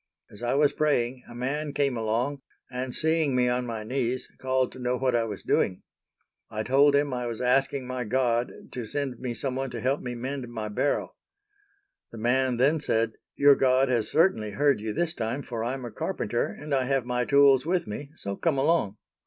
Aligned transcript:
As 0.31 0.41
I 0.41 0.55
was 0.55 0.73
praying 0.73 1.21
a 1.29 1.35
man 1.35 1.73
came 1.73 1.95
along, 1.95 2.41
and 2.71 2.95
seeing 2.95 3.35
me 3.35 3.47
on 3.49 3.67
my 3.67 3.83
knees 3.83 4.27
called 4.39 4.71
to 4.71 4.79
know 4.79 4.97
what 4.97 5.15
I 5.15 5.25
was 5.25 5.43
doing. 5.43 5.83
I 6.49 6.63
told 6.63 6.95
him 6.95 7.13
I 7.13 7.27
was 7.27 7.39
asking 7.39 7.85
my 7.85 8.03
God 8.03 8.51
to 8.71 8.83
send 8.85 9.19
me 9.19 9.35
some 9.35 9.53
one 9.57 9.69
to 9.69 9.79
help 9.79 10.01
me 10.01 10.15
mend 10.15 10.47
my 10.47 10.69
barrow. 10.69 11.13
The 12.11 12.17
man 12.17 12.57
then 12.57 12.79
said, 12.79 13.11
"Your 13.35 13.53
God 13.53 13.89
has 13.89 14.09
certainly 14.09 14.53
heard 14.53 14.81
you 14.81 14.91
this 14.91 15.13
time 15.13 15.43
for 15.43 15.63
I'm 15.63 15.85
a 15.85 15.91
carpenter 15.91 16.47
and 16.47 16.73
I 16.73 16.85
have 16.85 17.05
my 17.05 17.23
tools 17.23 17.67
with 17.67 17.85
me, 17.85 18.09
so 18.15 18.35
come 18.35 18.57
along." 18.57 18.97